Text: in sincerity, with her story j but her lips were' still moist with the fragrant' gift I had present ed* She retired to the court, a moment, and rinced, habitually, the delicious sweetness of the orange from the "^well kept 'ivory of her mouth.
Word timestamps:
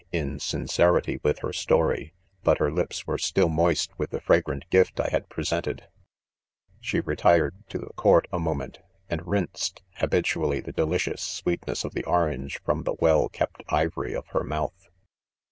in 0.11 0.39
sincerity, 0.39 1.19
with 1.21 1.37
her 1.43 1.53
story 1.53 2.05
j 2.05 2.13
but 2.43 2.57
her 2.57 2.71
lips 2.71 3.05
were' 3.05 3.19
still 3.19 3.47
moist 3.49 3.91
with 3.99 4.09
the 4.09 4.19
fragrant' 4.19 4.67
gift 4.71 4.99
I 4.99 5.09
had 5.11 5.29
present 5.29 5.67
ed* 5.67 5.89
She 6.79 6.99
retired 7.01 7.53
to 7.69 7.77
the 7.77 7.93
court, 7.93 8.27
a 8.31 8.39
moment, 8.39 8.79
and 9.11 9.21
rinced, 9.21 9.83
habitually, 9.97 10.59
the 10.59 10.73
delicious 10.73 11.21
sweetness 11.21 11.83
of 11.83 11.93
the 11.93 12.03
orange 12.05 12.59
from 12.63 12.81
the 12.81 12.95
"^well 12.95 13.31
kept 13.31 13.61
'ivory 13.69 14.15
of 14.15 14.25
her 14.29 14.43
mouth. 14.43 14.89